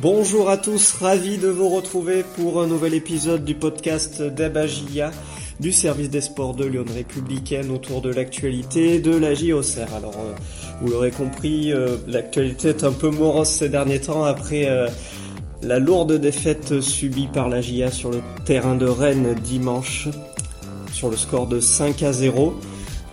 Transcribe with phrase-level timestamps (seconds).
[0.00, 5.10] Bonjour à tous, ravi de vous retrouver pour un nouvel épisode du podcast d'Abagia
[5.58, 9.92] du service des sports de Lyon Républicaine autour de l'actualité de la JOCR.
[9.96, 10.34] Alors, euh,
[10.80, 14.86] vous l'aurez compris, euh, l'actualité est un peu morose ces derniers temps après euh,
[15.62, 20.06] la lourde défaite subie par la GIA sur le terrain de Rennes dimanche
[20.92, 22.54] sur le score de 5 à 0.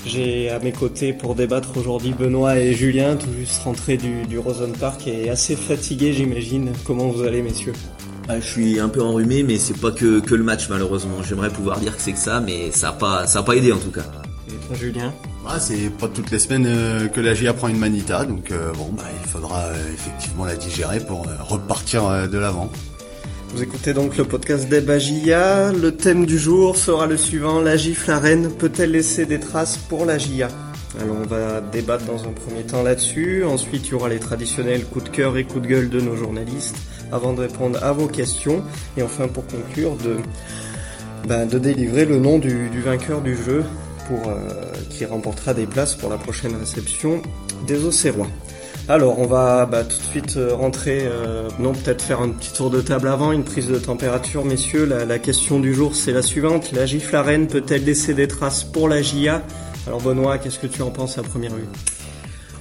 [0.05, 4.37] J'ai à mes côtés pour débattre aujourd'hui Benoît et Julien, tout juste rentrés du, du
[4.37, 6.71] Rosen Park et assez fatigués j'imagine.
[6.85, 7.73] Comment vous allez messieurs?
[8.27, 11.23] Ah, je suis un peu enrhumé, mais c'est pas que, que le match malheureusement.
[11.27, 13.71] J'aimerais pouvoir dire que c'est que ça, mais ça a pas, ça a pas aidé
[13.71, 14.05] en tout cas.
[14.47, 15.13] Et toi Julien?
[15.47, 18.71] Ah, C'est pas toutes les semaines euh, que la GIA prend une manita, donc euh,
[18.73, 22.71] bon, bah, il faudra euh, effectivement la digérer pour repartir de l'avant.
[23.55, 25.71] Vous écoutez donc le podcast d'Ebagia.
[25.71, 27.61] Le thème du jour sera le suivant.
[27.61, 30.49] La gifle à Rennes peut-elle laisser des traces pour la GIA
[30.99, 33.45] Alors on va débattre dans un premier temps là-dessus.
[33.45, 36.17] Ensuite il y aura les traditionnels coups de cœur et coups de gueule de nos
[36.17, 36.75] journalistes
[37.13, 38.61] avant de répondre à vos questions.
[38.97, 40.17] Et enfin pour conclure de,
[41.25, 43.63] bah, délivrer le nom du, vainqueur du jeu
[44.11, 47.21] euh, qui remportera des places pour la prochaine réception
[47.65, 48.27] des Auxerrois.
[48.87, 52.53] Alors, on va bah, tout de suite euh, rentrer, euh, non, peut-être faire un petit
[52.53, 54.85] tour de table avant, une prise de température, messieurs.
[54.85, 56.71] La, question du jour, c'est la suivante.
[56.71, 59.41] La gifle à Rennes peut-elle laisser des traces pour la GIA
[59.87, 61.65] Alors, Benoît, qu'est-ce que tu en penses à première vue?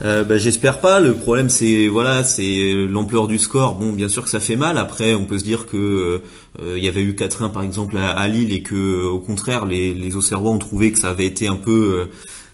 [0.02, 0.98] Euh, bah, j'espère pas.
[0.98, 3.75] Le problème, c'est voilà, c'est l'ampleur du score.
[3.75, 4.78] Bon, bien sûr que ça fait mal.
[4.78, 6.22] Après, on peut se dire que
[6.58, 10.17] il y avait eu 4-1 par exemple à, Lille et que au contraire, les, les
[10.17, 12.08] Auxerrois ont trouvé que ça avait été un peu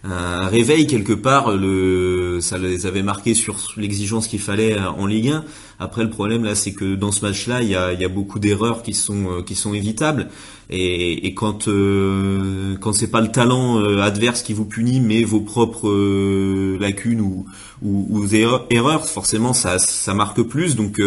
[0.05, 1.57] un réveil quelque part.
[1.57, 5.45] Le, ça les avait marqués sur l'exigence qu'il fallait en Ligue 1.
[5.79, 8.39] Après, le problème là, c'est que dans ce match-là, il y a, y a, beaucoup
[8.39, 10.29] d'erreurs qui sont euh, qui sont évitables.
[10.69, 15.25] Et, et quand euh, quand c'est pas le talent euh, adverse qui vous punit, mais
[15.25, 15.89] vos propres
[16.79, 17.47] lacunes ou,
[17.83, 20.77] ou, ou erreurs, forcément, ça ça marque plus.
[20.77, 21.01] Donc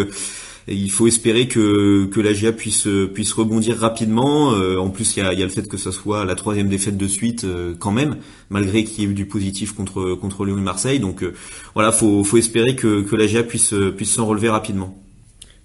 [0.66, 4.52] il faut espérer que, que la puisse, puisse rebondir rapidement.
[4.52, 6.68] Euh, en plus, il y a, y a, le fait que ça soit la troisième
[6.68, 8.16] défaite de suite euh, quand même,
[8.50, 11.00] malgré qu'il y ait eu du positif contre, contre Lyon et Marseille.
[11.00, 11.34] Donc euh,
[11.74, 14.98] voilà, faut, faut espérer que, que la puisse, puisse s'en relever rapidement.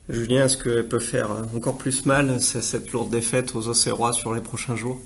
[0.10, 4.42] Julien, est-ce qu'elle peut faire encore plus mal cette lourde défaite aux Auxerrois sur les
[4.42, 5.00] prochains jours?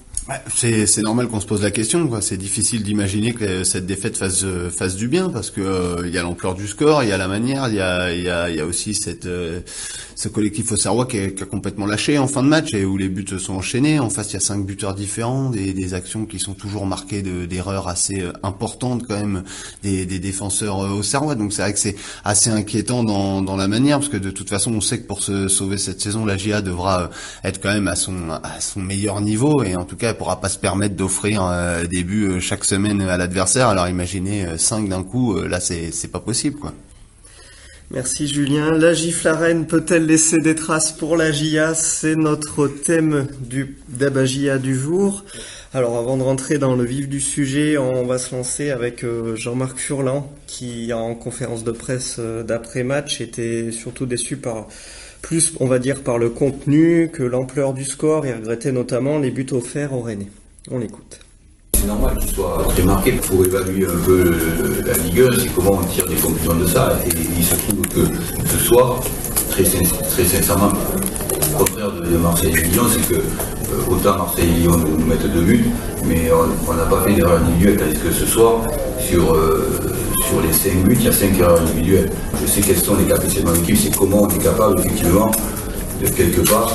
[0.47, 2.09] C'est normal qu'on se pose la question.
[2.21, 6.17] C'est difficile d'imaginer que cette défaite fasse, fasse du bien parce que euh, il y
[6.17, 8.59] a l'ampleur du score, il y a la manière, il y a, y a, y
[8.59, 9.59] a aussi cette, euh,
[10.15, 12.97] ce collectif au Serrois qui, qui, a complètement lâché en fin de match et où
[12.97, 13.99] les buts sont enchaînés.
[13.99, 17.21] En face, il y a cinq buteurs différents, des, des actions qui sont toujours marquées
[17.21, 19.43] d'erreurs assez euh, importantes quand même
[19.81, 21.35] des, des défenseurs au Serrois.
[21.35, 24.49] Donc c'est vrai que c'est assez inquiétant dans, dans la manière parce que de toute
[24.49, 27.09] façon, on sait que pour se sauver cette saison, la GIA devra
[27.43, 30.39] être quand même à son, à son meilleur niveau et en tout cas elle pourra
[30.39, 33.67] pas se permettre d'offrir euh, des buts euh, chaque semaine à l'adversaire.
[33.67, 36.59] Alors imaginez 5 euh, d'un coup, là c'est pas possible.
[37.89, 38.71] Merci Julien.
[38.71, 44.75] La gifle peut-elle laisser des traces pour la GIA C'est notre thème du d'Abagia du
[44.75, 45.23] jour.
[45.73, 49.03] Alors avant de rentrer dans le vif du sujet, on va se lancer avec
[49.35, 54.67] Jean-Marc Furlan qui en conférence de presse d'après-match était surtout déçu par
[55.23, 59.31] plus on va dire par le contenu que l'ampleur du score et regrettait notamment les
[59.31, 60.27] buts offerts au Rennais.
[60.69, 61.19] On l'écoute.
[61.79, 64.35] C'est normal qu'il soit très marqué pour évaluer un peu
[64.85, 66.99] la Ligue 1, c'est comment on tire des conclusions de ça.
[67.05, 69.01] Et il se trouve que ce soir,
[69.49, 74.59] très, très sincèrement, au contraire de Marseille et Lyon, c'est que euh, autant Marseille et
[74.59, 75.65] Lyon nous, mettent deux buts,
[76.05, 76.29] mais
[76.67, 78.61] on n'a pas fait d'erreur individuelle, tandis que ce soir,
[78.99, 79.79] sur euh,
[80.33, 82.09] sur les 5 buts, il y a 5 erreurs individuelles.
[82.41, 85.29] Je sais quelles sont les capacités de mon équipe, c'est comment on est capable effectivement
[86.01, 86.71] de quelque part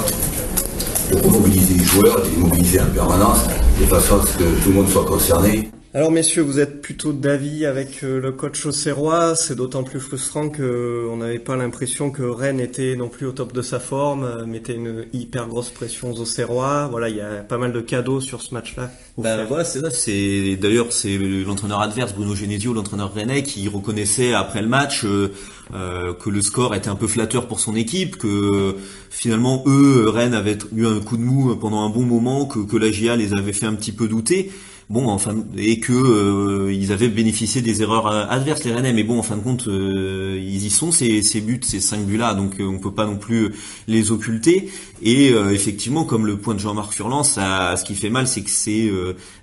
[1.10, 3.38] de remobiliser les joueurs, de les mobiliser en permanence,
[3.80, 5.70] de façon à ce que tout le monde soit concerné.
[5.94, 9.34] Alors messieurs, vous êtes plutôt d'avis avec euh, le coach auxerrois.
[9.34, 13.24] C'est d'autant plus frustrant que euh, on n'avait pas l'impression que Rennes était non plus
[13.24, 16.88] au top de sa forme, euh, mettait une hyper grosse pression aux auxerrois.
[16.90, 18.90] Voilà, il y a pas mal de cadeaux sur ce match-là.
[19.16, 19.88] Ben voilà, c'est ça.
[19.90, 26.30] C'est d'ailleurs c'est l'entraîneur adverse Bruno Genesio, l'entraîneur rennais, qui reconnaissait après le match que
[26.30, 28.76] le score était un peu flatteur pour son équipe, que
[29.10, 32.76] finalement eux Rennes avaient eu un coup de mou pendant un bon moment, que, que
[32.76, 34.52] la GIA les avait fait un petit peu douter
[34.90, 38.92] bon enfin et que euh, ils avaient bénéficié des erreurs euh, adverses les Rennais.
[38.92, 42.06] Mais bon en fin de compte euh, ils y sont ces, ces buts ces cinq
[42.06, 43.50] buts là donc on peut pas non plus
[43.86, 44.70] les occulter.
[45.02, 48.50] Et effectivement comme le point de Jean-Marc Furlan ça ce qui fait mal c'est que
[48.50, 48.90] c'est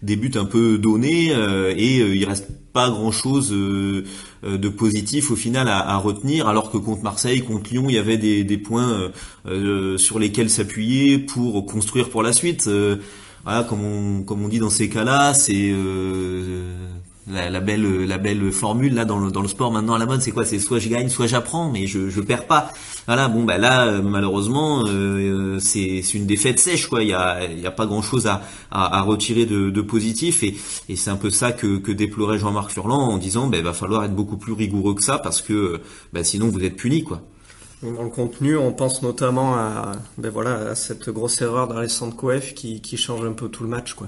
[0.02, 1.32] des buts un peu donnés
[1.78, 6.50] et il reste pas grand chose de positif au final à, à, retenir.
[6.50, 9.12] Alors que contre Marseille contre Lyon il y avait des, des points
[9.98, 12.70] sur lesquels s'appuyer pour construire pour la suite
[13.46, 16.74] voilà, comme on, dit dans ces cas-là, c'est euh,
[17.28, 20.46] la, belle formule là dans le, sport maintenant à la mode c'est quoi?
[20.46, 22.72] C'est soit je gagne soit j'apprends mais je je perds pas.
[23.06, 27.04] Voilà bon bah là euh, malheureusement euh, c'est une défaite sèche quoi.
[27.04, 31.52] Il y a pas grand chose à retirer de, positif et c'est un peu ça
[31.52, 35.20] que déplorait Jean-Marc Furlan en disant bah, va falloir être beaucoup plus rigoureux que ça
[35.20, 35.82] parce que
[36.14, 37.22] bah, sinon vous êtes puni quoi
[37.94, 42.54] dans le contenu, on pense notamment à, ben voilà, à cette grosse erreur d'Alessandro Coef
[42.54, 44.08] qui, qui change un peu tout le match, quoi.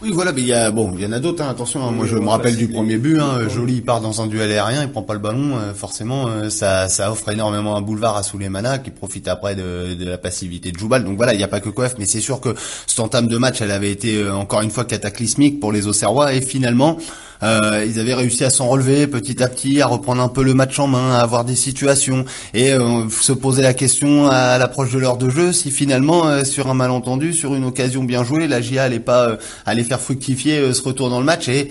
[0.00, 1.42] Oui, voilà, mais il y a bon, il y en a d'autres.
[1.42, 3.18] Hein, attention, hein, moi je me rappelle du premier but.
[3.18, 5.56] Hein, Joly part dans un duel aérien, il prend pas le ballon.
[5.56, 9.94] Euh, forcément, euh, ça, ça offre énormément un boulevard à Souleymana qui profite après de,
[9.94, 11.02] de la passivité de Joubal.
[11.02, 12.54] Donc voilà, il n'y a pas que Coef, mais c'est sûr que
[12.86, 16.32] cette entame de match, elle avait été euh, encore une fois cataclysmique pour les Auxerrois
[16.32, 16.96] et finalement.
[17.42, 20.54] Euh, ils avaient réussi à s'en relever petit à petit, à reprendre un peu le
[20.54, 22.24] match en main, à avoir des situations
[22.54, 26.44] et euh, se poser la question à l'approche de l'heure de jeu si finalement euh,
[26.44, 30.72] sur un malentendu, sur une occasion bien jouée, la GIA allait pas aller faire fructifier
[30.72, 31.70] ce retour dans le match et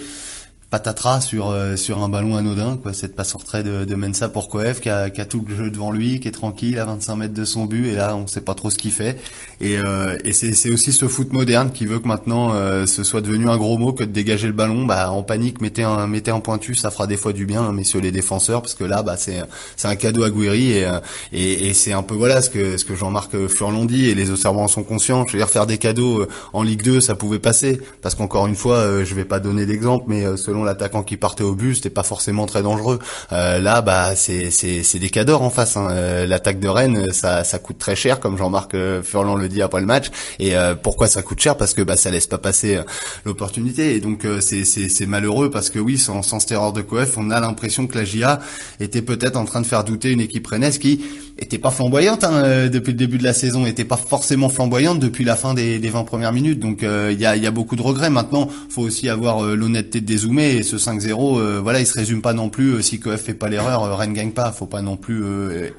[0.69, 2.91] patatras sur euh, sur un ballon anodin quoi.
[2.91, 5.55] Cette passe en retrait de, de Mensa pour Koef qui a, qui a, tout le
[5.55, 8.27] jeu devant lui qui est tranquille à 25 mètres de son but et là on
[8.27, 9.17] sait pas trop ce qu'il fait.
[9.61, 13.21] Et, euh, et c'est, aussi ce foot moderne qui veut que maintenant euh, ce soit
[13.21, 14.85] devenu un gros mot que de dégager le ballon.
[14.85, 17.71] Bah en panique mettez un mettez un pointu ça fera des fois du bien hein,
[17.71, 19.41] messieurs les défenseurs parce que là bah c'est
[19.77, 20.87] c'est un cadeau à Guiri et,
[21.31, 24.31] et, et c'est un peu voilà ce que ce que Jean-Marc Furlon dit et les
[24.31, 25.25] observants sont conscients.
[25.27, 27.79] Je veux dire faire des cadeaux en Ligue 2 ça pouvait passer.
[28.01, 31.55] Parce qu'encore une fois je vais pas donner d'exemple mais selon l'attaquant qui partait au
[31.55, 32.99] but, c'était pas forcément très dangereux.
[33.31, 35.77] Euh, là, bah, c'est c'est des cadors en face.
[35.77, 35.87] Hein.
[35.91, 39.61] Euh, l'attaque de Rennes, ça ça coûte très cher, comme Jean-Marc euh, Furlan le dit
[39.61, 40.07] après le match.
[40.39, 41.57] Et pourquoi ça coûte cher?
[41.57, 42.79] Parce que bah ça laisse pas passer
[43.25, 43.95] l'opportunité.
[43.95, 47.17] Et donc c'est c'est c'est malheureux parce que oui, sans sans cette erreur de Coef,
[47.17, 48.39] on a l'impression que la GIA
[48.79, 51.01] était peut-être en train de faire douter une équipe rennaise qui
[51.39, 55.23] était pas flamboyante hein, depuis le début de la saison, était pas forcément flamboyante depuis
[55.23, 56.59] la fin des, des 20 premières minutes.
[56.59, 58.09] Donc il y a il y a beaucoup de regrets.
[58.09, 62.21] Maintenant, faut aussi avoir l'honnêteté de dézoomer et se 5-0, euh, voilà, il se résume
[62.21, 62.75] pas non plus.
[62.75, 64.51] Euh, si Coef fait pas l'erreur, euh, Rennes gagne pas.
[64.51, 65.23] Faut pas non plus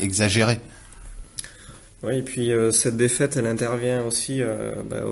[0.00, 0.61] exagérer.
[2.04, 4.40] Oui, et puis cette défaite, elle intervient aussi,
[4.88, 5.02] bah,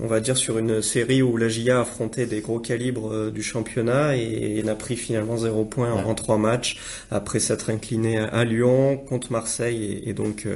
[0.00, 4.16] on va dire, sur une série où la GIA affrontait des gros calibres du championnat
[4.16, 6.78] et, n'a pris finalement zéro point en, trois matchs
[7.10, 10.46] après s'être incliné à, Lyon, contre Marseille et, donc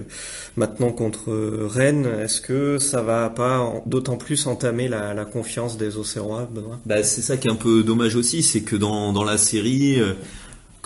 [0.56, 1.32] maintenant contre
[1.66, 2.06] Rennes.
[2.22, 6.78] Est-ce que ça va pas d'autant plus entamer la, confiance des Auxerrois, Benoît?
[6.86, 10.00] Bah, C'est ça qui est un peu dommage aussi, c'est que dans, dans la série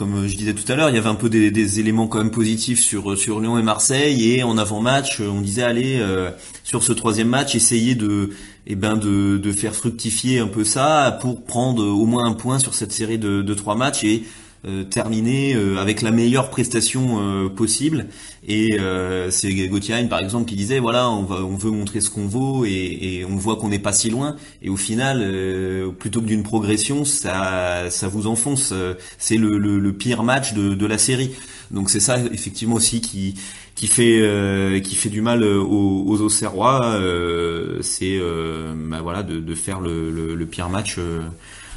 [0.00, 2.30] comme je disais tout à l'heure, il y avait un peu des, éléments quand même
[2.30, 6.30] positifs sur sur Lyon et Marseille et en avant-match, on disait allez euh,
[6.64, 8.30] sur ce troisième match, essayer de
[8.66, 12.58] eh ben de, de faire fructifier un peu ça pour prendre au moins un point
[12.58, 14.24] sur cette série de, de trois matchs et
[14.66, 18.08] euh, terminer euh, avec la meilleure prestation euh, possible.
[18.46, 18.78] Et
[19.30, 22.64] c'est Gauthier par exemple qui disait voilà on, va, on veut montrer ce qu'on vaut
[22.64, 24.36] et, et, on voit qu'on n'est pas si loin.
[24.62, 25.24] Et au final,
[25.98, 28.74] plutôt que d'une progression, ça ça vous enfonce.
[29.18, 31.30] C'est le, le, le, pire match de, de la série.
[31.70, 33.34] Donc c'est ça effectivement aussi qui
[33.76, 36.98] qui fait qui fait du mal aux, aux Auxerrois.
[37.82, 38.18] c'est
[38.88, 40.98] bah voilà de, de faire le, le, le pire match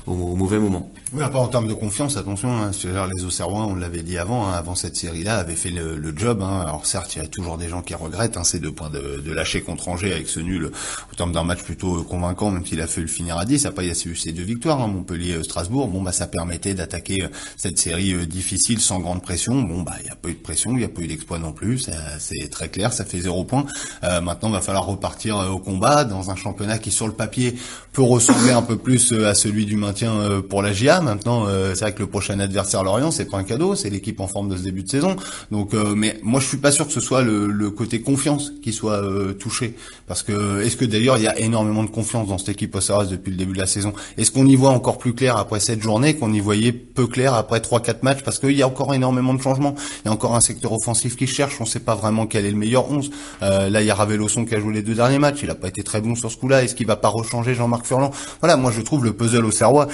[0.07, 0.91] au, mauvais moment.
[1.15, 2.71] Oui, après en termes de confiance, attention, hein,
[3.15, 6.41] les Auxerrois, on l'avait dit avant, hein, avant cette série-là, avaient fait le, job.
[6.41, 6.61] Hein.
[6.61, 9.31] Alors certes, il y a toujours des gens qui regrettent hein, ces deux points de,
[9.31, 10.71] lâcher contre Angers avec ce nul,
[11.11, 13.67] au terme d'un match plutôt convaincant, même s'il a fait le finir à 10.
[13.67, 15.87] Après, il y a eu ces deux victoires, hein, Montpellier-Strasbourg.
[15.87, 17.27] Bon, bah ça permettait d'attaquer euh,
[17.57, 19.61] cette série euh, difficile sans grande pression.
[19.61, 21.37] Bon, bah il n'y a pas eu de pression, il n'y a pas eu d'exploit
[21.37, 21.87] non plus.
[22.17, 23.65] C'est très clair, ça fait zéro point.
[24.03, 27.13] Euh, maintenant, il va falloir repartir euh, au combat dans un championnat qui, sur le
[27.13, 27.55] papier,
[27.91, 31.02] peut ressembler un peu plus à celui du euh, pour la GIA.
[31.03, 34.19] Maintenant, euh, c'est vrai que le prochain adversaire Lorient, c'est pas un cadeau, c'est l'équipe
[34.19, 35.15] en forme de ce début de saison.
[35.51, 38.71] Donc, euh, mais moi, je suis pas sûr que ce soit le, côté confiance qui
[38.71, 39.01] soit
[39.39, 39.75] touché,
[40.07, 43.05] parce que est-ce que d'ailleurs il y a énormément de confiance dans cette équipe Ossaras
[43.05, 43.93] depuis le début de la saison?
[44.17, 47.33] Est-ce qu'on y voit encore plus clair après cette journée qu'on y voyait peu clair
[47.33, 48.21] après trois quatre matchs?
[48.23, 49.75] Parce qu'il y a encore énormément de changements.
[50.03, 51.59] Il y a encore un secteur offensif qui cherche.
[51.59, 53.09] On sait pas vraiment quel est le meilleur 11.
[53.41, 55.39] là, il y a Ravelosson qui a joué les deux derniers matchs.
[55.41, 56.63] Il a pas été très bon sur ce coup-là.
[56.63, 58.11] Est-ce qu'il va pas rechanger Jean-Marc Furlan?
[58.39, 59.87] Voilà, moi je trouve le puzzle au Serrois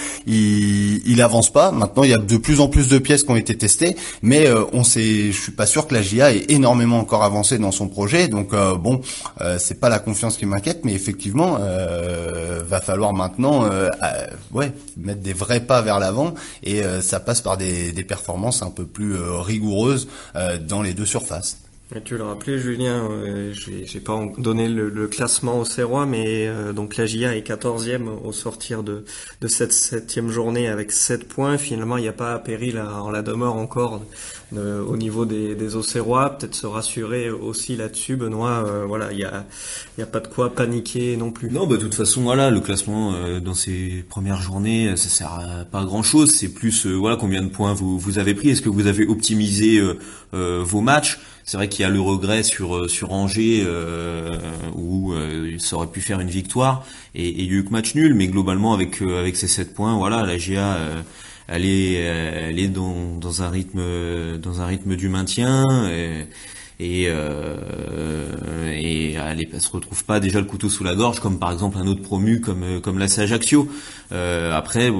[1.05, 1.71] il avance pas.
[1.71, 4.47] Maintenant, il y a de plus en plus de pièces qui ont été testées, mais
[4.47, 7.71] euh, on sait, je suis pas sûr que la GIA ait énormément encore avancé dans
[7.71, 8.27] son projet.
[8.27, 9.01] Donc euh, bon,
[9.41, 11.59] euh, c'est pas la confiance qui m'inquiète, mais effectivement,
[12.69, 13.69] va falloir maintenant,
[14.51, 18.69] ouais, mettre des vrais pas vers l'avant, et ça passe par des, des, performances un
[18.69, 20.07] peu plus rigoureuses
[20.67, 21.57] dans les deux surfaces.
[22.05, 26.97] Tu le rappelais, Julien, euh, j'ai pas donné le, classement au Serrois, mais euh, donc
[26.97, 29.05] la GIA est 14e au sortir de,
[29.41, 31.57] de cette septième journée avec 7 points.
[31.57, 34.01] Finalement, il n'y a pas péril en la demeure encore
[34.55, 36.37] au niveau des, des Auxerrois.
[36.37, 38.63] Peut-être se rassurer aussi là-dessus, Benoît.
[38.67, 39.45] Euh, voilà, il n'y a,
[39.99, 41.49] a pas de quoi paniquer non plus.
[41.49, 45.65] Non, bah, de toute façon, voilà, le classement dans ces premières journées, ça sert à
[45.65, 46.31] pas grand-chose.
[46.31, 48.49] C'est plus, voilà, combien de points vous, vous avez pris.
[48.49, 49.81] Est-ce que vous avez optimisé
[50.31, 51.19] vos matchs?
[51.45, 54.37] C'est vrai qu'il y a le regret sur euh, sur Angers euh,
[54.75, 57.71] où euh, ça aurait pu faire une victoire et, et, il y a eu que
[57.71, 60.77] match nul, mais globalement avec avec ces 7 points, voilà, la GA
[61.47, 63.81] elle est elle est dans, dans un rythme
[64.37, 66.25] dans un rythme du maintien et
[66.81, 71.77] et, et elle, se retrouve pas déjà le couteau sous la gorge comme par exemple
[71.77, 73.67] un autre promu comme comme la Ajaccio.
[74.11, 74.91] après,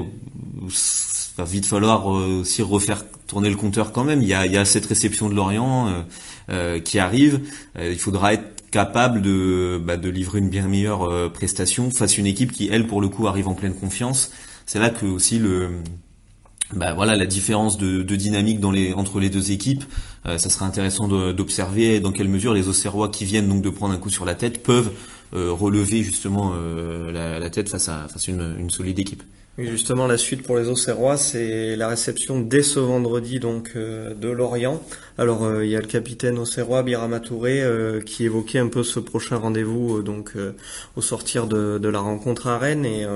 [1.36, 4.20] va vite falloir aussi refaire tourner le compteur quand même.
[4.22, 6.04] Il y a, il y a cette réception de Lorient.
[6.50, 7.42] Euh, qui arrive,
[7.78, 12.14] euh, il faudra être capable de, bah, de livrer une bien meilleure euh, prestation face
[12.14, 14.32] à une équipe qui, elle, pour le coup, arrive en pleine confiance.
[14.66, 15.68] C'est là que aussi le,
[16.72, 19.84] bah voilà la différence de, de, dynamique dans les, entre les deux équipes.
[20.24, 23.98] ça sera intéressant d'observer dans quelle mesure les Auxerrois qui viennent donc de prendre un
[23.98, 24.92] coup sur la tête peuvent
[25.32, 29.24] relever justement la, la, tête face à, face à une, une solide équipe
[29.58, 34.28] justement, la suite pour les Auxerrois, c'est la réception dès ce vendredi donc euh, de
[34.28, 34.82] Lorient.
[35.18, 38.82] Alors, euh, il y a le capitaine Auxerrois, Birama Touré, euh, qui évoquait un peu
[38.82, 40.32] ce prochain rendez-vous donc
[40.96, 42.84] au sortir de, la rencontre à Rennes.
[42.84, 43.06] Et,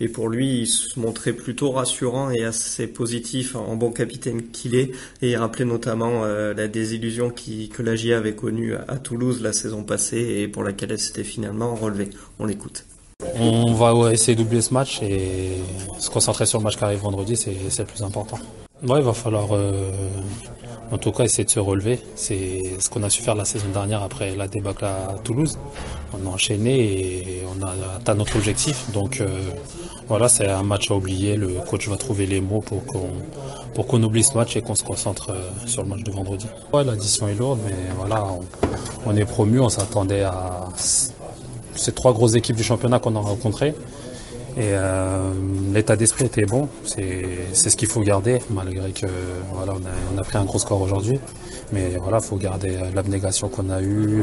[0.00, 4.74] et pour lui, il se montrait plutôt rassurant et assez positif en, bon capitaine qu'il
[4.74, 4.92] est.
[5.20, 9.52] Et il rappelait notamment la désillusion qui, que la GIA avait connue à Toulouse la
[9.52, 12.10] saison passée et pour laquelle elle s'était finalement relevée.
[12.38, 12.84] On l'écoute.
[13.38, 15.58] On va essayer d'oublier ce match et
[15.98, 18.38] se concentrer sur le match qui arrive vendredi, c'est le plus important.
[18.86, 19.90] Ouais, il va falloir euh,
[20.90, 22.00] en tout cas essayer de se relever.
[22.16, 25.56] C'est ce qu'on a su faire la saison dernière après la débâcle à Toulouse.
[26.12, 28.90] On a enchaîné et on a atteint notre objectif.
[28.92, 29.28] Donc euh,
[30.08, 31.36] voilà, c'est un match à oublier.
[31.36, 33.08] Le coach va trouver les mots pour qu'on
[33.74, 36.46] pour qu'on oublie ce match et qu'on se concentre euh, sur le match de vendredi.
[36.72, 38.40] Ouais, l'addition est lourde, mais voilà, on,
[39.06, 39.60] on est promu.
[39.60, 40.68] On s'attendait à
[41.76, 43.74] ces trois grosses équipes du championnat qu'on a rencontrées.
[44.56, 45.32] Et euh,
[45.72, 49.06] l'état d'esprit était bon, c'est ce qu'il faut garder, malgré que
[49.54, 49.72] voilà,
[50.14, 51.18] on a, pris un gros score aujourd'hui.
[51.72, 54.22] Mais voilà, il faut garder l'abnégation qu'on a eue,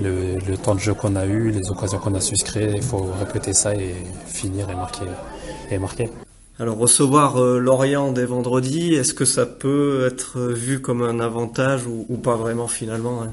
[0.00, 2.76] le, temps de jeu qu'on a eu, les occasions qu'on a su se créer.
[2.76, 3.94] Il faut répéter ça et
[4.26, 5.04] finir et marquer.
[5.70, 6.08] Et marquer.
[6.58, 11.86] Alors recevoir euh, Lorient dès vendredi, est-ce que ça peut être vu comme un avantage
[11.86, 13.32] ou, ou pas vraiment finalement hein?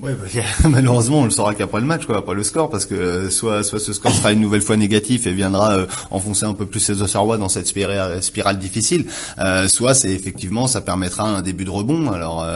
[0.00, 2.94] Ouais, bah, malheureusement, on le saura qu'après le match, quoi, après le score, parce que
[2.94, 6.54] euh, soit, soit ce score sera une nouvelle fois négatif et viendra euh, enfoncer un
[6.54, 9.06] peu plus ses Auxerrois dans cette spirale, difficile,
[9.40, 12.12] euh, soit c'est effectivement, ça permettra un début de rebond.
[12.12, 12.46] Alors,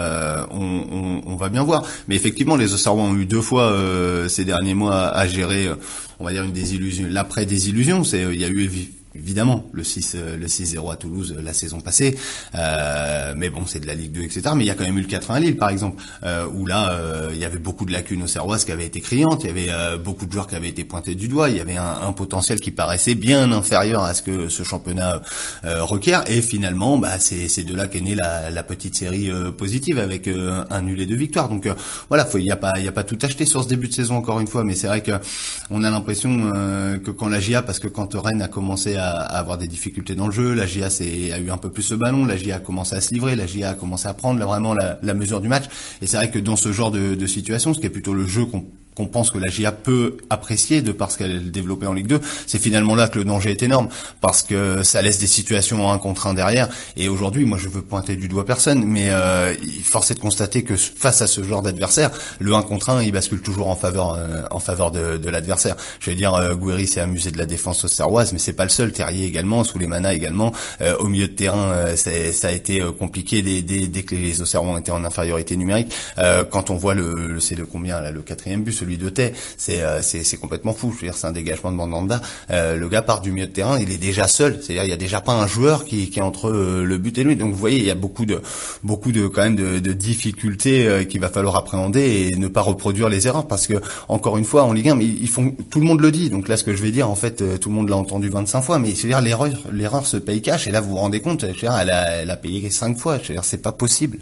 [0.52, 1.82] on, va bien voir.
[2.06, 3.76] Mais effectivement, les Auxerrois ont eu deux fois
[4.28, 5.68] ces derniers mois à, gérer,
[6.20, 8.04] on va dire une désillusion, l'après désillusion.
[8.04, 8.70] C'est, il y a eu
[9.14, 12.16] évidemment le 6 euh, le 6-0 à Toulouse euh, la saison passée
[12.54, 14.99] euh, mais bon c'est de la Ligue 2 etc mais il y a quand même
[14.99, 17.85] eu le 4-1 à Lille par exemple euh, où là euh, il y avait beaucoup
[17.85, 20.54] de lacunes au Serroise qui avaient été criantes il y avait beaucoup de joueurs qui
[20.54, 24.02] avaient été pointés du doigt il y avait un, un, potentiel qui paraissait bien inférieur
[24.02, 25.23] à ce que ce championnat
[25.64, 30.28] requiert et finalement bah c'est de là qu'est née la, la, petite série positive avec
[30.28, 31.49] un nul et deux victoires.
[31.49, 31.69] Donc
[32.09, 33.95] voilà il y a pas il y a pas tout acheté sur ce début de
[33.95, 35.12] saison encore une fois mais c'est vrai que
[35.71, 36.50] on a l'impression
[37.04, 40.14] que quand la GIA parce que quand Rennes a commencé à à, avoir des difficultés
[40.14, 40.54] dans le jeu.
[40.54, 42.25] La GIA a eu un peu plus ce ballon.
[42.25, 43.37] La GIA a commencé à se livrer.
[43.37, 45.64] La GIA a commencé à prendre vraiment la, mesure du match.
[46.00, 48.26] Et c'est vrai que dans ce genre de, de situation, ce qui est plutôt le
[48.26, 51.92] jeu qu'on qu'on pense que la GIA peut apprécier de parce qu'elle est développée en
[51.92, 53.88] Ligue 2, c'est finalement là que le danger est énorme
[54.20, 56.68] parce que ça laisse des situations en un contre un derrière.
[56.96, 60.62] Et aujourd'hui, moi, je veux pointer du doigt personne, mais euh, force est de constater
[60.62, 64.14] que face à ce genre d'adversaire, le 1 contre 1, il bascule toujours en faveur
[64.14, 65.76] euh, en faveur de, de l'adversaire.
[66.00, 66.54] Je vais dire, euh,
[66.87, 68.92] s'est amusé de la défense auxerroise, mais c'est pas le seul.
[68.92, 70.52] Terrier également, sous les manas également.
[70.80, 74.42] Euh, au milieu de terrain, euh, ça a été compliqué dès, dès, dès, que les
[74.42, 75.92] Auxerrois étaient en infériorité numérique.
[76.50, 79.33] quand on voit le, le c'est de combien là, le quatrième but celui de Tay,
[79.69, 80.93] euh, c'est c'est complètement fou.
[80.93, 82.21] Je veux dire, c'est un dégagement de Mandanda.
[82.51, 84.59] Euh, le gars part du milieu de terrain, il est déjà seul.
[84.61, 87.17] C'est-à-dire, il y a déjà pas un joueur qui, qui est entre euh, le but
[87.19, 87.37] et lui.
[87.37, 88.41] Donc, vous voyez, il y a beaucoup de
[88.83, 93.09] beaucoup de quand même de, de difficultés qu'il va falloir appréhender et ne pas reproduire
[93.09, 93.75] les erreurs parce que
[94.09, 96.31] encore une fois en Ligue 1, mais ils font tout le monde le dit.
[96.31, 98.62] Donc là, ce que je vais dire, en fait, tout le monde l'a entendu 25
[98.62, 100.67] fois, mais c'est-à-dire l'erreur l'erreur se paye cash.
[100.67, 103.19] Et là, vous vous rendez compte, elle a, elle a payé 5 fois.
[103.19, 104.19] C'est-à-dire, c'est pas possible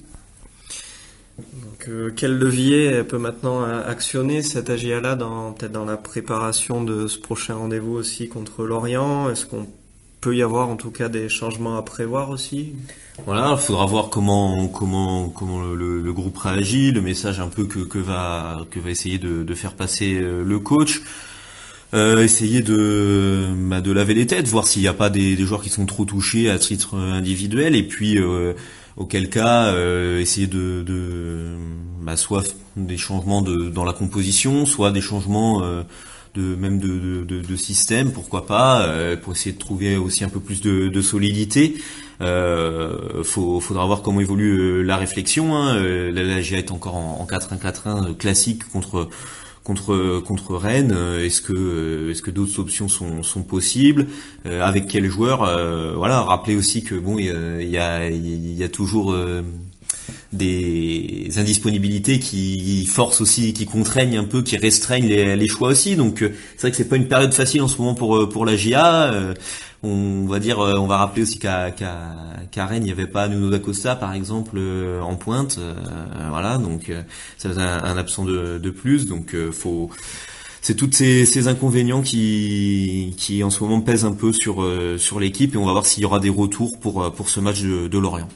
[2.17, 7.55] quel levier peut maintenant actionner cette AGA-là dans peut-être dans la préparation de ce prochain
[7.55, 9.31] rendez-vous aussi contre Lorient?
[9.31, 9.67] Est-ce qu'on
[10.21, 12.75] peut y avoir en tout cas des changements à prévoir aussi?
[13.27, 17.99] Voilà, il faudra voir comment comment comment le, groupe réagit, le message un peu que,
[17.99, 21.03] va que va essayer de, faire passer euh, le coach.
[21.93, 25.61] Euh, essayer de bah, de laver les têtes, voir s'il n'y a pas des, joueurs
[25.61, 28.53] qui sont trop touchés à titre individuel, et puis euh,
[28.97, 31.57] auquel cas euh, essayer de, de
[32.03, 35.83] bah, soit des changements de, dans la composition, soit des changements euh,
[36.35, 40.29] de même de, de, de, système, pourquoi pas, euh, pour essayer de trouver aussi un
[40.29, 41.77] peu plus de, de solidité.
[42.21, 45.57] Euh, faut, faudra voir comment évolue la réflexion.
[45.57, 45.75] Hein.
[46.13, 49.09] La, GIA est encore en, en 4-1-4-1 classique contre
[49.71, 54.07] contre contre Rennes Est-ce que est-ce que d'autres options sont, sont possibles
[54.45, 55.41] Avec quels joueurs
[55.97, 59.15] Voilà, rappeler aussi que bon, il y a, il y a, toujours
[60.33, 65.95] des indisponibilités qui forcent aussi, qui contraignent un peu, qui restreignent les, les choix aussi.
[65.95, 68.57] Donc c'est vrai que c'est pas une période facile en ce moment pour pour la
[68.57, 69.35] GIA.
[69.83, 73.49] On va dire, on va rappeler aussi qu'à qu'à Rennes, il n'y avait pas Nuno
[73.49, 74.59] d'Acosta par exemple
[75.03, 75.59] en pointe.
[76.29, 76.93] voilà, donc
[77.39, 79.07] ça faisait un, un absent de, de plus.
[79.07, 79.91] Donc faut
[80.61, 84.63] c'est toutes ces, ces, inconvénients qui, qui en ce moment pèsent un peu sur,
[84.99, 87.63] sur l'équipe et on va voir s'il y aura des retours pour, pour ce match
[87.63, 88.29] de, de Lorient.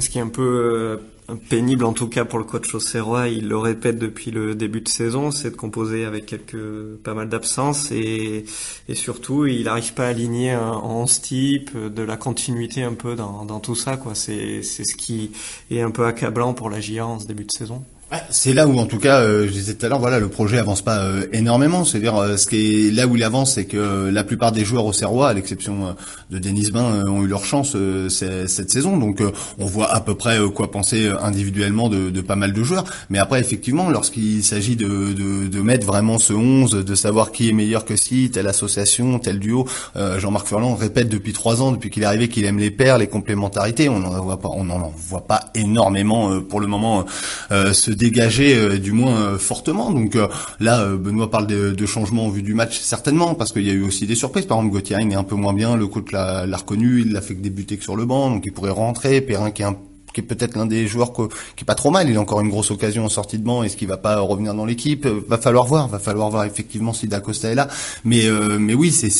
[0.00, 1.00] Ce qui est un peu
[1.36, 4.88] pénible en tout cas pour le coach Auxerrois, il le répète depuis le début de
[4.88, 8.44] saison, c'est de composer avec quelques pas mal d'absences et,
[8.88, 13.44] et surtout il n'arrive pas à aligner en type, de la continuité un peu dans,
[13.44, 14.14] dans tout ça quoi.
[14.14, 15.30] C'est c'est ce qui
[15.70, 17.84] est un peu accablant pour la GIA en ce début de saison.
[18.30, 20.56] C'est là où, en tout cas, euh, je disais tout à l'heure, voilà, le projet
[20.58, 21.84] avance pas euh, énormément.
[21.84, 24.86] C'est-à-dire, euh, ce qui est là où il avance, c'est que la plupart des joueurs
[24.86, 25.94] au Serrois, à l'exception
[26.30, 27.76] de Denis Bain, ont eu leur chance
[28.08, 28.96] cette saison.
[28.96, 29.22] Donc,
[29.58, 32.84] on voit à peu près quoi penser individuellement de, de, pas mal de joueurs.
[33.10, 37.48] Mais après, effectivement, lorsqu'il s'agit de, de, de, mettre vraiment ce 11, de savoir qui
[37.48, 41.90] est meilleur que si, telle association, tel duo, Jean-Marc Furlan répète depuis trois ans, depuis
[41.90, 43.88] qu'il est arrivé, qu'il aime les paires, les complémentarités.
[43.88, 47.04] On n'en voit pas, on n'en voit pas énormément pour le moment.
[47.50, 49.90] ce dégager euh, du moins euh, fortement.
[49.90, 50.28] Donc euh,
[50.60, 53.74] là, Benoît parle de, de changements au vu du match, certainement, parce qu'il y a
[53.74, 54.46] eu aussi des surprises.
[54.46, 57.34] Par exemple, Gauthier est un peu moins bien, le coach l'a reconnu, il l'a fait
[57.34, 59.20] débuter que sur le banc, donc il pourrait rentrer.
[59.20, 59.66] Perrin qui est
[60.14, 61.22] qui est peut-être l'un des joueurs qui
[61.62, 62.08] est pas trop mal.
[62.08, 63.62] Il a encore une grosse occasion en sortie de banc.
[63.62, 65.06] Est-ce qu'il va pas revenir dans l'équipe?
[65.06, 65.86] Va falloir voir.
[65.88, 67.68] Va falloir voir effectivement si Dacosta est là.
[68.04, 68.24] Mais
[68.58, 69.10] mais oui, c'est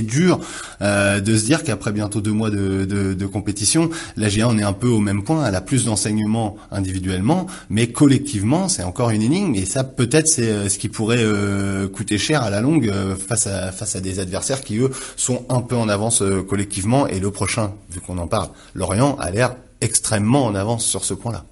[0.00, 0.40] dur
[0.80, 4.58] euh, de se dire qu'après bientôt deux mois de, de, de compétition, la GA on
[4.58, 5.46] est un peu au même point.
[5.46, 9.54] Elle a plus d'enseignements individuellement, mais collectivement c'est encore une énigme.
[9.54, 13.16] Et ça peut-être c'est euh, ce qui pourrait euh, coûter cher à la longue euh,
[13.16, 17.06] face à face à des adversaires qui eux sont un peu en avance euh, collectivement.
[17.06, 21.14] Et le prochain, vu qu'on en parle, Lorient a l'air extrêmement en avance sur ce
[21.14, 21.44] point-là.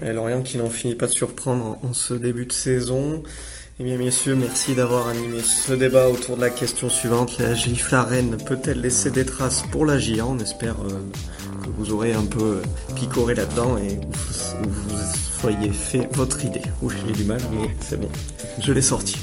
[0.00, 3.22] Lorient qui n'en finit pas de surprendre en ce début de saison.
[3.80, 7.38] Eh bien, messieurs, merci d'avoir animé ce débat autour de la question suivante.
[7.38, 11.00] La gifle arène peut-elle laisser des traces pour la GIA On espère euh,
[11.64, 12.60] que vous aurez un peu
[12.94, 14.98] picoré là-dedans et vous, vous
[15.40, 16.60] soyez fait votre idée.
[16.82, 18.10] Ouh, j'ai du mal, mais c'est bon.
[18.60, 19.16] Je l'ai sorti.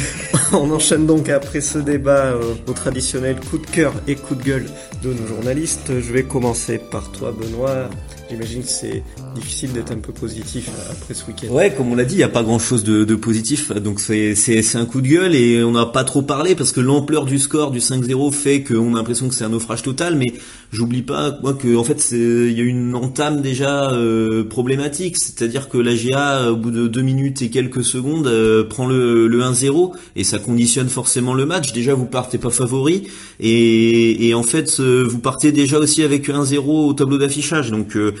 [0.54, 4.42] On enchaîne donc après ce débat euh, au traditionnel coup de cœur et coup de
[4.42, 4.66] gueule
[5.02, 6.00] de nos journalistes.
[6.00, 7.90] Je vais commencer par toi, Benoît.
[8.30, 9.02] J'imagine que c'est
[9.34, 11.52] difficile d'être un peu positif après ce week-end.
[11.52, 14.76] Ouais, comme on l'a dit, il n'y a pas grand-chose de, de, positif, donc c'est
[14.76, 17.72] un coup de gueule et on n'a pas trop parlé parce que l'ampleur du score
[17.72, 20.32] du 5-0 fait qu'on a l'impression que c'est un naufrage total, mais
[20.72, 25.68] j'oublie pas moi que en fait il y a une entame déjà euh, problématique, c'est-à-dire
[25.68, 29.40] que la GA au bout de deux minutes et quelques secondes euh, prend le, le
[29.40, 31.72] 1-0 et ça conditionne forcément le match.
[31.72, 33.08] Déjà vous partez pas favori
[33.40, 37.96] et, et en fait euh, vous partez déjà aussi avec 1-0 au tableau d'affichage, donc
[37.96, 38.14] euh,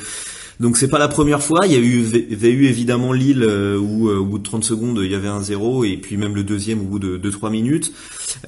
[0.60, 1.60] donc c'est pas la première fois.
[1.64, 5.00] Il y a eu, avait eu évidemment Lille euh, où au bout de 30 secondes
[5.02, 7.92] il y avait un 0 et puis même le deuxième au bout de 2-3 minutes.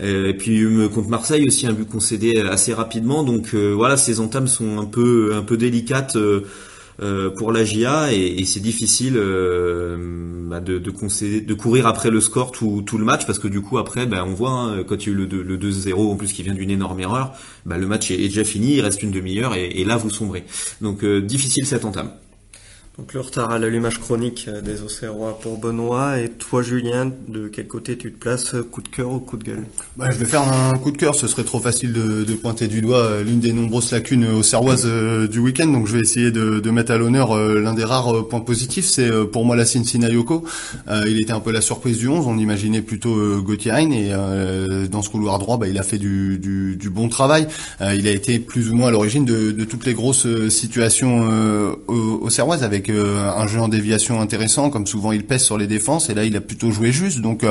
[0.01, 0.63] Euh, et puis
[0.95, 3.25] contre Marseille aussi un but concédé assez rapidement.
[3.25, 6.17] Donc voilà, ces entames sont un peu un peu délicates.
[7.01, 9.97] Euh, pour la GIA et, et c'est difficile euh,
[10.51, 10.91] bah de, de,
[11.41, 14.25] de courir après le score tout, tout le match parce que du coup après bah,
[14.27, 16.53] on voit hein, quand il y a eu le, le 2-0 en plus qui vient
[16.53, 17.33] d'une énorme erreur
[17.65, 20.11] bah, le match est, est, déjà fini il reste une demi-heure et, et, là vous
[20.11, 20.45] sombrez.
[20.83, 22.11] Donc euh, difficile cette entame
[22.99, 26.19] donc le retard à l'allumage chronique euh, des Auxerrois pour Benoît.
[26.19, 29.45] Et toi, Julien, de quel côté tu te places Coup de cœur ou coup de
[29.45, 29.65] gueule?
[29.97, 31.15] Bah, Je vais faire un coup de cœur.
[31.15, 35.27] Ce serait trop facile de, pointer du doigt euh, l'une des nombreuses lacunes auxerroises euh,
[35.27, 35.69] du week-end.
[35.69, 38.87] Donc je vais essayer de, mettre à l'honneur l'un des rares points positifs.
[38.87, 40.45] C'est pour moi la Sinayoko.
[41.07, 42.27] il était un peu la surprise du 11.
[42.27, 47.09] On imaginait plutôt Gauthier Et dans ce couloir droit, bah, il a fait du, bon
[47.11, 47.47] travail.
[47.81, 52.65] il a été plus ou moins à l'origine de, de, toutes les grosses situations auxerroises
[52.65, 56.15] avec avec un jeu en déviation intéressant, comme souvent il pèse sur les défenses, et
[56.15, 57.21] là il a plutôt joué juste.
[57.21, 57.45] Donc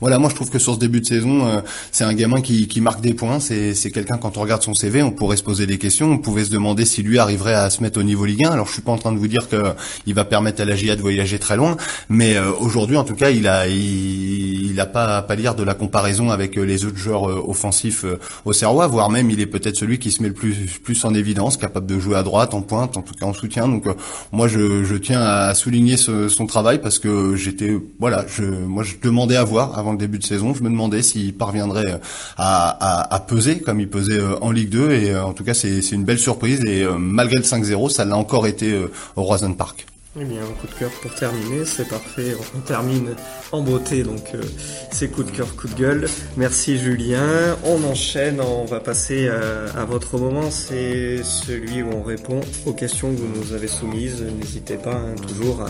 [0.00, 2.80] voilà, moi je trouve que sur ce début de saison, c'est un gamin qui, qui
[2.80, 3.38] marque des points.
[3.40, 6.44] C'est quelqu'un quand on regarde son CV, on pourrait se poser des questions, on pouvait
[6.44, 8.50] se demander si lui arriverait à se mettre au niveau Ligue 1.
[8.50, 9.74] Alors je suis pas en train de vous dire que
[10.06, 11.76] il va permettre à la GIA de voyager très loin,
[12.08, 15.74] mais aujourd'hui en tout cas il a il, il a pas à pâlir de la
[15.74, 18.04] comparaison avec les autres joueurs offensifs
[18.44, 21.14] au Serrois, voire même il est peut-être celui qui se met le plus plus en
[21.14, 23.68] évidence, capable de jouer à droite, en pointe, en tout cas en soutien.
[23.68, 23.94] Donc euh,
[24.30, 28.94] moi je, je, tiens à souligner son travail parce que j'étais voilà, je moi je
[29.02, 32.00] demandais à voir avant le début de saison, je me demandais s'il parviendrait
[32.36, 35.54] à, à, peser comme il pesait euh, en Ligue 2 et euh, en tout cas
[35.54, 36.64] c'est une belle surprise.
[36.64, 38.74] Et malgré le 5-0, ça l'a encore été
[39.16, 39.86] au Roison Park.
[40.20, 42.36] Eh bien, un coup de cœur pour terminer, c'est parfait.
[42.54, 43.14] On termine
[43.50, 44.42] en beauté, donc euh,
[44.90, 46.06] c'est coup de cœur, coup de gueule.
[46.36, 47.56] Merci Julien.
[47.64, 50.50] On enchaîne, on va passer euh, à votre moment.
[50.50, 54.22] C'est celui où on répond aux questions que vous nous avez soumises.
[54.22, 55.64] N'hésitez pas hein, toujours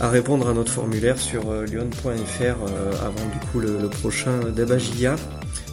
[0.00, 2.56] à, répondre à notre formulaire sur euh, lyon.fr
[3.00, 4.78] avant du coup le, le prochain débat.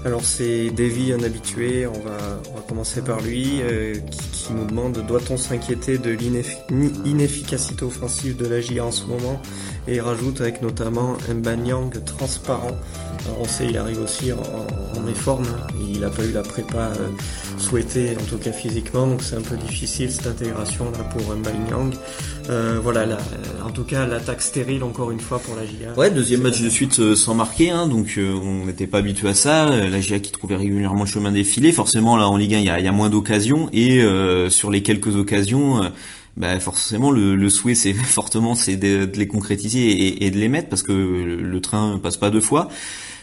[0.06, 3.96] Alors c'est Davy, un habitué, on va, commencer par lui, euh,
[4.32, 9.42] qui, nous demande doit-on s'inquiéter de l'inefficacité offensive de la GIA en ce moment?
[9.88, 12.78] Et il rajoute avec notamment un Banyang transparent.
[13.26, 15.00] Alors on sait il arrive aussi en, en
[15.82, 17.10] il n'a pas eu la prépa euh,
[17.58, 21.94] souhaitée, en tout cas physiquement, donc c'est un peu difficile cette intégration là pour Mbanyang.
[22.50, 23.06] Euh, voilà,
[23.64, 25.94] en tout cas l'attaque stérile encore une fois pour la GIA.
[25.98, 29.30] Ouais, deuxième match de suite euh, sans marquer, hein, donc euh, on n'était pas habitué
[29.30, 29.70] à ça.
[29.70, 32.70] La GIA qui trouvait régulièrement le chemin défilé, forcément là en Ligue 1 il y
[32.70, 34.04] a, y a, moins d'occasions et
[34.50, 35.92] sur les quelques occasions
[36.40, 40.38] bah forcément le, le souhait c'est fortement c'est de, de, les concrétiser et, et, de
[40.38, 42.70] les mettre parce que le train passe pas deux fois.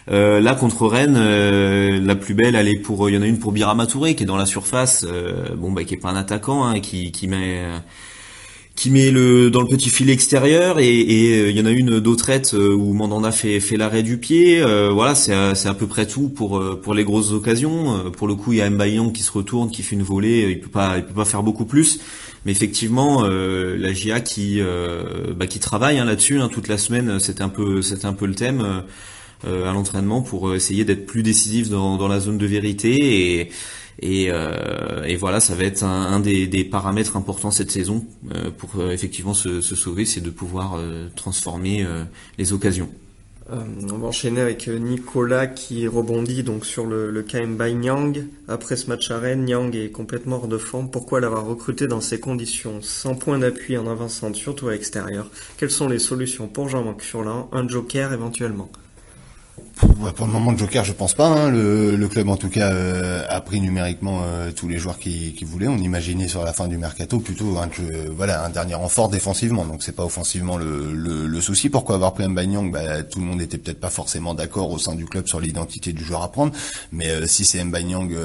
[0.09, 3.27] Euh, là contre Rennes, euh, la plus belle, elle est pour, il y en a
[3.27, 6.11] une pour Birama Touré qui est dans la surface, euh, bon bah qui est pas
[6.11, 7.65] un attaquant, hein, qui, qui met
[8.77, 11.99] qui met le dans le petit filet extérieur et, et il y en a une
[11.99, 14.61] d'autrette où Mandanda fait fait l'arrêt du pied.
[14.93, 18.11] voilà, c'est c'est à peu près tout pour pour les grosses occasions.
[18.17, 20.51] pour le coup, il y a Mbayan qui se retourne, qui fait une volée.
[20.51, 22.01] Il peut pas il peut pas faire beaucoup plus.
[22.45, 24.61] Mais effectivement, la GIA qui
[25.37, 28.27] bah, qui travaille hein, là-dessus hein, toute la semaine, c'était un peu c'était un peu
[28.27, 28.83] le thème.
[29.45, 33.39] Euh, à l'entraînement pour euh, essayer d'être plus décisif dans, dans, la zone de vérité
[33.39, 33.51] et
[34.01, 38.05] et, euh, et, voilà, ça va être un, des, paramètres importants cette saison
[38.35, 40.79] euh, pour euh, effectivement se, se sauver, c'est de pouvoir
[41.15, 41.87] transformer
[42.39, 42.91] les occasions.
[43.51, 48.27] on va enchaîner avec Nicolas qui rebondit donc sur le, le by Nyang.
[48.49, 50.91] Après ce match à Rennes, Nyang est complètement hors de forme.
[50.91, 55.31] Pourquoi l'avoir recruté dans ces conditions Sans point d'appui en avançant, surtout à l'extérieur?
[55.57, 58.71] Quelles sont les solutions pour Jean-Marc Furlan Un joker éventuellement?
[60.17, 61.27] Pour le moment, Joker, je pense pas.
[61.27, 61.51] Hein.
[61.51, 65.35] Le, le, club, en tout cas, euh, a pris numériquement euh, tous les joueurs qui,
[65.35, 65.69] qui voulaient.
[65.69, 67.69] On imaginait sur la fin du mercato plutôt un,
[68.11, 69.65] voilà, un dernier renfort défensivement.
[69.65, 71.69] Donc c'est pas offensivement le, le, le, souci.
[71.69, 74.95] Pourquoi avoir pris un bah, Tout le monde était peut-être pas forcément d'accord au sein
[74.95, 76.53] du club sur l'identité du joueur à prendre.
[76.93, 78.17] Mais euh, si c'est Mbanyang,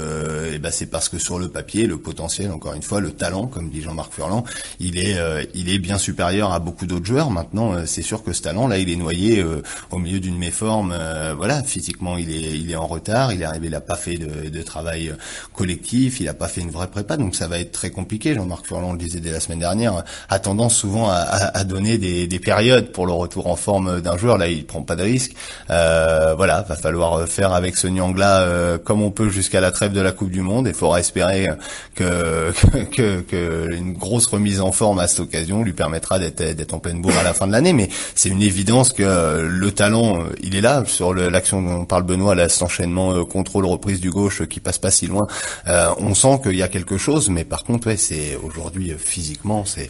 [0.54, 3.48] eh ben, c'est parce que sur le papier, le potentiel, encore une fois, le talent,
[3.48, 4.44] comme dit Jean-Marc Furlan,
[4.80, 5.18] il est,
[5.54, 7.30] il est bien supérieur à beaucoup d'autres joueurs.
[7.30, 9.44] Maintenant, c'est sûr que ce talent, là, il est noyé
[9.92, 10.94] au milieu d'une méforme
[11.36, 14.18] voilà, physiquement il est il est en retard, il est arrivé, il n'a pas fait
[14.18, 15.16] de, de, travail euh,
[15.54, 18.34] collectif, il n'a pas fait une vraie prépa, donc ça va être très compliqué.
[18.34, 22.28] Jean-Marc Furlan le disait dès la semaine dernière, a tendance souvent à, à, donner des,
[22.28, 24.38] des, périodes pour le retour en forme d'un joueur.
[24.38, 25.34] Là, il prend pas de risque.
[25.70, 29.94] Euh, voilà, va falloir faire avec ce Nyangla euh, comme on peut jusqu'à la trêve
[29.94, 30.68] de la Coupe du Monde.
[30.68, 31.48] Il faudra espérer
[31.96, 32.52] que,
[32.92, 36.80] que, que, une grosse remise en forme à cette occasion lui permettra d'être d'être en
[36.80, 37.74] pleine bourre à la fin de l'année.
[37.74, 42.04] Mais c'est une évidence que le talent, il est là sur l'action dont on parle
[42.04, 45.28] Benoît, là, cet enchaînement euh, contrôle reprise du gauche euh, qui passe pas si loin,
[45.68, 49.66] euh, on sent qu'il y a quelque chose, mais par contre, ouais, c'est aujourd'hui physiquement,
[49.66, 49.90] c'est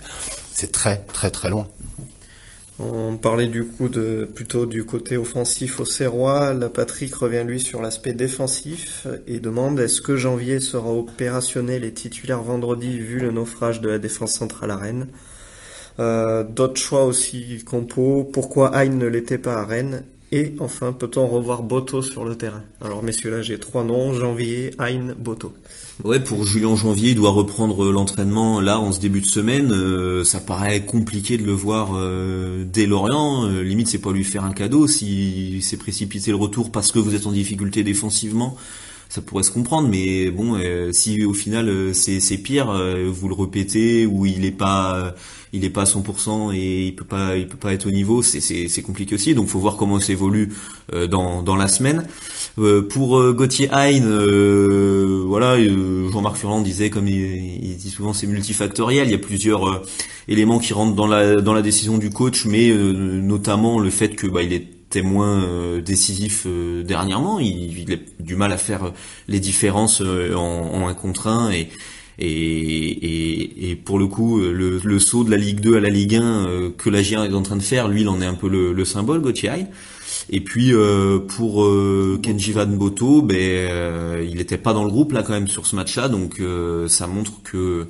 [0.54, 1.68] c'est très très très loin.
[2.80, 6.54] On parlait du coup de plutôt du côté offensif au Serrois.
[6.54, 11.94] La Patrick revient lui sur l'aspect défensif et demande est-ce que janvier sera opérationnel et
[11.94, 15.08] titulaire vendredi vu le naufrage de la défense centrale à Rennes?
[16.00, 18.24] D'autres choix aussi compo.
[18.24, 20.04] Pourquoi Hein ne l'était pas à Rennes?
[20.32, 22.64] Et enfin, peut-on revoir Boto sur le terrain?
[22.82, 25.54] Alors messieurs, là j'ai trois noms, Janvier, Hein, Boto.
[26.04, 29.72] Ouais, pour Julien Janvier, il doit reprendre l'entraînement là en ce début de semaine.
[29.72, 33.46] Euh, ça paraît compliqué de le voir euh, dès Lorient.
[33.46, 37.00] Euh, limite, c'est pas lui faire un cadeau si c'est précipité le retour parce que
[37.00, 38.56] vous êtes en difficulté défensivement
[39.12, 39.90] ça pourrait se comprendre.
[39.90, 40.58] Mais bon,
[40.94, 42.72] si au final c'est c'est pire,
[43.12, 45.14] vous le répétez ou il est pas
[45.54, 48.22] il est pas à 100% et il peut pas il peut pas être au niveau,
[48.22, 49.36] c'est compliqué aussi.
[49.36, 50.54] Donc faut voir comment ça évolue
[51.10, 52.08] dans dans la semaine.
[52.90, 54.00] pour Gauthier Hein,
[55.28, 55.58] voilà,
[56.12, 59.08] Jean-Marc Furlan disait comme il, il dit souvent c'est multifactoriel.
[59.08, 59.82] Il y a plusieurs
[60.28, 64.16] éléments qui rentrent dans la dans la décision du coach, mais euh, notamment le fait
[64.16, 67.40] que bah, il était moins euh, décisif euh, dernièrement.
[67.40, 68.92] Il, il, a du mal à faire
[69.28, 71.70] les différences en, en un contre un et
[73.86, 76.90] pour le coup, le, le, saut de la Ligue 2 à la Ligue 1 que
[76.90, 78.86] la GIA est en train de faire, lui, il en est un peu le, le
[78.86, 79.66] symbole, Gauthier
[80.30, 80.72] Et puis
[81.30, 81.68] pour
[82.22, 85.76] Kenji Van Boto, ben, il n'était pas dans le groupe là quand même sur ce
[85.76, 86.40] match-là, donc
[86.88, 87.88] ça montre que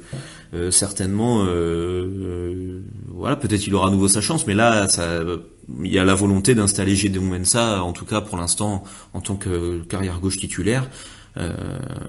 [0.54, 5.24] euh, certainement, euh, euh, voilà, peut-être il aura à nouveau sa chance, mais là, ça,
[5.84, 9.36] il y a la volonté d'installer Gédéon Mensa, en tout cas pour l'instant, en tant
[9.36, 10.90] que carrière gauche titulaire,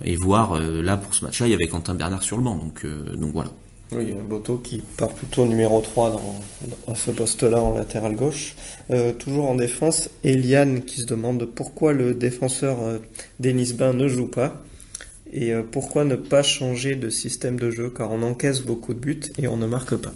[0.05, 2.85] et voir là pour ce match-là, il y avait Quentin Bernard sur le banc, donc,
[3.15, 3.51] donc voilà.
[3.93, 6.11] Oui, Boto qui part plutôt numéro 3
[6.89, 8.57] dans, ce poste-là en latéral gauche.
[9.19, 12.79] toujours en défense, Eliane qui se demande pourquoi le défenseur
[13.39, 14.63] Denis Bain ne joue pas.
[15.33, 18.99] Et euh, pourquoi ne pas changer de système de jeu Car on encaisse beaucoup de
[18.99, 20.13] buts et on ne marque pas.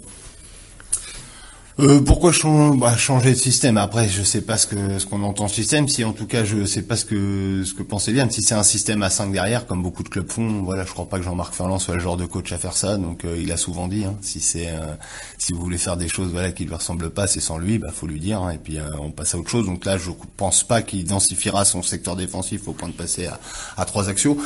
[1.79, 2.33] Euh, pourquoi
[2.79, 3.77] bah, changer de système?
[3.77, 5.89] Après, je sais pas ce que ce qu'on entend système.
[5.89, 8.15] Si en tout cas, je sais pas ce que ce que pensait.
[8.31, 11.07] Si c'est un système à 5 derrière, comme beaucoup de clubs font, voilà, je crois
[11.07, 12.97] pas que Jean-Marc Ferland soit le genre de coach à faire ça.
[12.97, 14.95] Donc, euh, il a souvent dit, hein, si c'est euh,
[15.37, 17.91] si vous voulez faire des choses, voilà, qui lui ressemblent pas, c'est sans lui, bah
[17.93, 18.41] faut lui dire.
[18.41, 19.67] Hein, et puis on passe à autre chose.
[19.67, 23.39] Donc là, je pense pas qu'il densifiera son secteur défensif au point de passer à,
[23.77, 24.39] à trois axiaux.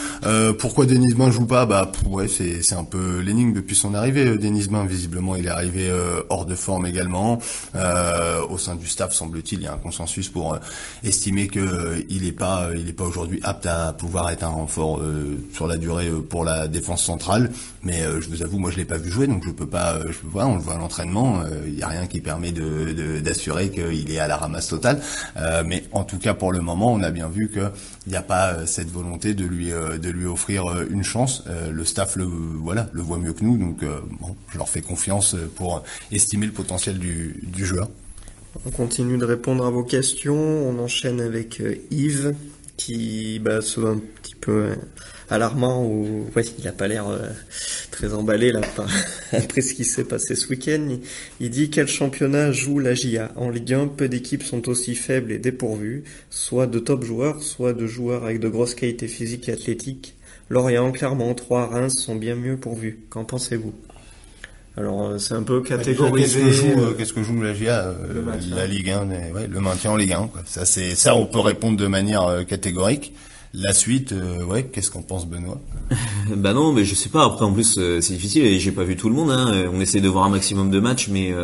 [0.58, 1.64] pourquoi Denis Bain joue pas?
[1.64, 4.36] Bah ouais, c'est c'est un peu l'énigme depuis son arrivée.
[4.36, 5.92] Denis Bain, visiblement, il est arrivé
[6.28, 7.19] hors de forme également.
[7.74, 10.58] Euh, au sein du staff, semble-t-il, il y a un consensus pour euh,
[11.04, 15.00] estimer que euh, n'est pas, pas aujourd'hui apte à pouvoir être un renfort
[15.52, 17.50] sur la durée pour la défense centrale.
[17.82, 19.98] Mais je vous avoue, moi je l'ai pas vu jouer, donc je peux pas.
[20.06, 21.42] Je vois, on le voit à l'entraînement.
[21.66, 25.00] Il n'y a rien qui permet d'assurer qu'il est à la ramasse totale.
[25.64, 27.50] mais en tout cas, pour le moment, on a bien vu
[28.02, 31.44] qu'il n'y a pas cette volonté de lui de lui offrir une chance.
[31.70, 33.84] le staff le voilà le voit mieux que nous, donc
[34.20, 37.88] bon, je leur fais confiance pour estimer le potentiel du joueur.
[38.66, 40.34] On continue de répondre à vos questions.
[40.34, 42.34] On enchaîne avec euh, Yves
[42.80, 44.74] qui bah, un petit peu euh,
[45.28, 47.28] alarmant ou ouais, il a pas l'air euh,
[47.90, 48.62] très emballé là
[49.32, 50.96] après ce qui s'est passé ce week-end.
[51.40, 55.30] Il, dit quel championnat joue la GIA En Ligue 1, peu d'équipes sont aussi faibles
[55.30, 59.52] et dépourvues, soit de top joueurs, soit de joueurs avec de grosses qualités physiques et
[59.52, 60.16] athlétiques.
[60.48, 63.00] Lorient, Clermont, Trois, Reims sont bien mieux pourvus.
[63.10, 63.74] Qu'en pensez-vous?
[64.80, 66.42] Alors euh, c'est un peu catégorisé.
[66.76, 68.22] Euh, qu'est-ce que joue, la GIA euh,
[68.54, 70.28] La Ligue 1, ouais, le maintien en Ligue 1.
[70.28, 70.42] Quoi.
[70.46, 73.14] Ça c'est ça on peut répondre de manière catégorique.
[73.52, 74.14] La suite,
[74.46, 75.60] ouais, qu'est-ce qu'on pense Benoît?
[76.36, 77.24] Bah non, mais je sais pas.
[77.24, 79.30] Après en plus c'est difficile et j'ai pas vu tout le monde.
[79.30, 79.68] Hein.
[79.72, 81.34] On essaie de voir un maximum de matchs, mais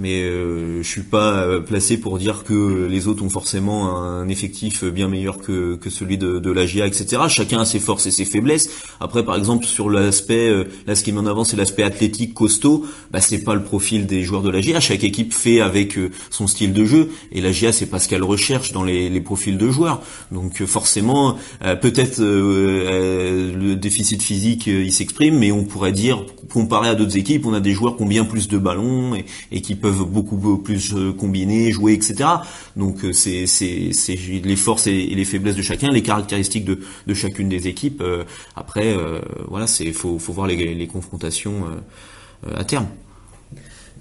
[0.00, 4.28] mais euh, je suis pas euh, placé pour dire que les autres ont forcément un
[4.28, 7.22] effectif bien meilleur que, que celui de, de la GIA, etc.
[7.28, 8.70] Chacun a ses forces et ses faiblesses.
[8.98, 12.32] Après, par exemple, sur l'aspect, euh, là, ce qui met en avant, c'est l'aspect athlétique
[12.32, 12.86] costaud.
[13.10, 14.80] Bah, c'est pas le profil des joueurs de la GIA.
[14.80, 18.08] Chaque équipe fait avec euh, son style de jeu, et la GIA, c'est pas ce
[18.08, 20.00] qu'elle recherche dans les, les, profils de joueurs.
[20.32, 27.18] Donc, forcément, peut-être le déficit physique, il s'exprime, mais on pourrait dire, comparé à d'autres
[27.18, 29.89] équipes, on a des joueurs qui ont bien plus de ballons et, et qui peuvent
[29.92, 32.28] beaucoup plus euh, combiner, jouer, etc.
[32.76, 33.44] Donc euh, c'est
[34.44, 38.00] les forces et les faiblesses de chacun, les caractéristiques de, chacune des équipes.
[38.02, 38.24] Euh,
[38.56, 38.96] après,
[39.48, 41.64] voilà, faut voir les, les confrontations
[42.54, 42.86] à terme.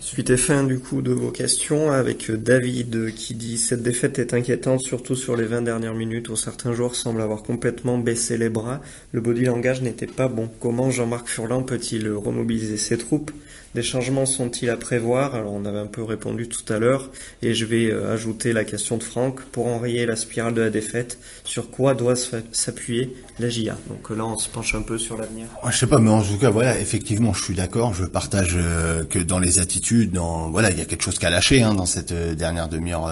[0.02, 4.34] Suite et fin du coup de vos questions avec David qui dit cette défaite est
[4.34, 8.48] inquiétante surtout sur les 20 dernières minutes où certains joueurs semblent avoir complètement baissé les
[8.48, 8.80] bras.
[9.12, 10.50] Le body langage n'était pas bon.
[10.62, 13.32] Comment Jean-Marc Furlan peut-il remobiliser ses troupes?
[13.76, 15.36] Des changements sont-ils à prévoir?
[15.36, 17.10] Alors on avait un peu répondu tout à l'heure
[17.42, 20.70] et je vais euh, ajouter la question de Franck pour enrayer la spirale de la
[20.70, 21.20] défaite.
[21.44, 25.46] Sur quoi doit s'appuyer la GIA Donc là on se penche un peu sur l'avenir.
[25.70, 27.94] Je sais pas, mais en tout cas voilà, effectivement je suis d'accord.
[27.94, 31.30] Je partage euh, que dans les attitudes, dans voilà, il y a quelque chose qu'à
[31.30, 33.12] lâcher hein, dans cette euh, dernière demi-heure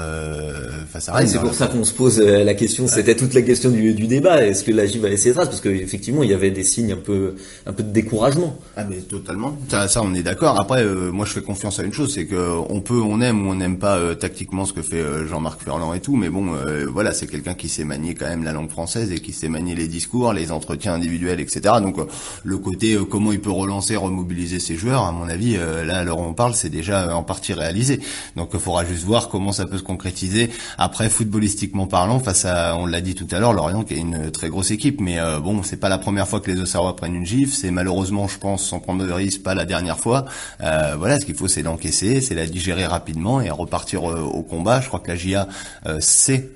[0.90, 1.28] face à Rennes.
[1.28, 2.88] c'est pour ça qu'on se pose la question.
[2.88, 4.46] C'était toute la question du, du débat.
[4.46, 6.98] Est-ce que la GIA va essayer de Parce qu'effectivement il y avait des signes un
[6.98, 7.36] peu
[7.66, 8.58] un peu de découragement.
[8.76, 9.58] Ah mais totalement.
[9.70, 10.60] Ça, ça on est d'accord.
[10.60, 13.48] Après, euh, moi, je fais confiance à une chose, c'est que on peut, on aime
[13.48, 16.30] ou on n'aime pas euh, tactiquement ce que fait euh, Jean-Marc Ferland et tout, mais
[16.30, 16.48] bon,
[16.92, 19.76] voilà, c'est quelqu'un qui sait manier quand même la langue française et qui sait manier
[19.76, 21.76] les discours, les entretiens individuels, etc.
[21.82, 21.98] Donc,
[22.44, 26.34] le côté comment il peut relancer, remobiliser ses joueurs, à mon avis, là, alors on
[26.34, 28.00] parle, c'est déjà en partie réalisé.
[28.36, 30.50] Donc, il faudra juste voir comment ça peut se concrétiser.
[30.78, 34.32] Après, footballistiquement parlant, face à, on l'a dit tout à l'heure, Lorient qui est une
[34.32, 37.26] très grosse équipe, mais bon, c'est pas la première fois que les Auxerrois prennent une
[37.26, 37.54] gifle.
[37.54, 40.26] C'est malheureusement, je pense, sans prendre de risque, pas la dernière fois.
[40.62, 44.44] Euh, voilà, ce qu'il faut, c'est l'encaisser, c'est la digérer rapidement et repartir euh, au
[44.44, 44.82] combat.
[44.82, 45.48] Je crois que la GIA
[45.86, 46.50] euh, sait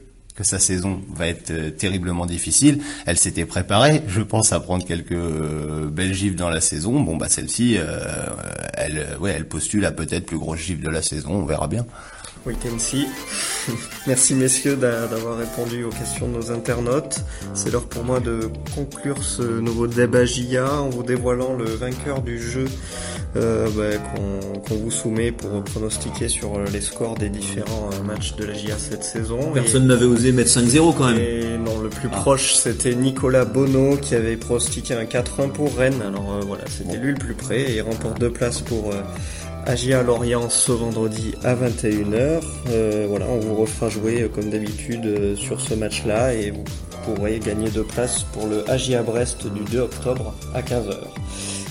[0.43, 2.81] sa saison va être terriblement difficile.
[3.05, 5.15] Elle s'était préparée, je pense, à prendre quelques
[5.91, 6.99] belles gifles dans la saison.
[7.01, 7.77] Bon, bah celle-ci,
[8.73, 11.31] elle, ouais, elle postule à peut-être plus grosse gifle de la saison.
[11.31, 11.85] On verra bien.
[12.43, 13.05] Wait and see.
[14.07, 17.19] Merci messieurs d'avoir répondu aux questions de nos internautes.
[17.53, 22.23] C'est l'heure pour moi de conclure ce nouveau débat JA en vous dévoilant le vainqueur
[22.23, 22.65] du jeu
[23.35, 23.97] euh, bah,
[24.67, 28.75] qu'on vous soumet pour pronostiquer sur les scores des différents euh, matchs de la JA
[28.79, 29.51] cette saison.
[29.53, 31.19] Personne n'avait osé mettre 5-0 quand même.
[31.19, 32.17] Et non, le plus ah.
[32.21, 36.01] proche c'était Nicolas Bono qui avait pronostiqué un 4-1 pour Rennes.
[36.01, 38.91] Alors euh, voilà, c'était lui le plus près et il remporte deux places pour
[39.65, 42.41] Agia Lorient ce vendredi à 21h.
[42.69, 46.63] Euh, voilà, on vous refera jouer euh, comme d'habitude euh, sur ce match-là et vous
[47.05, 50.95] pourrez gagner deux places pour le Agia Brest du 2 octobre à 15h.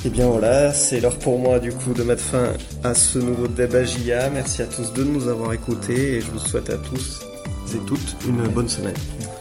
[0.06, 2.52] Et bien voilà, c'est l'heure pour moi du coup de mettre fin
[2.84, 4.30] à ce nouveau débat GIA.
[4.30, 7.20] Merci à tous de nous avoir écoutés et je vous souhaite à tous
[7.74, 8.94] et toutes une bonne semaine.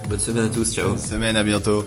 [0.10, 0.90] Bonne semaine à tous, ciao.
[0.90, 1.86] Bonne semaine, à bientôt.